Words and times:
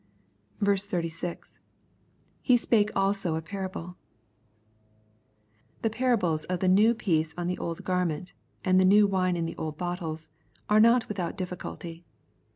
l6.— 0.63 1.59
[His 2.41 2.61
spake 2.63 2.89
also 2.95 3.35
a 3.35 3.41
parable,] 3.43 3.97
The 5.83 5.91
parables 5.91 6.43
of 6.45 6.59
the 6.59 6.67
new 6.67 6.95
piece 6.95 7.35
on 7.37 7.45
the 7.45 7.59
old 7.59 7.83
garment, 7.83 8.33
and 8.65 8.79
the 8.79 8.83
new 8.83 9.05
wine 9.05 9.37
into 9.37 9.53
old 9.57 9.77
bottles, 9.77 10.29
are 10.67 10.79
not 10.79 11.07
with 11.07 11.19
out 11.19 11.37
difficulty. 11.37 12.03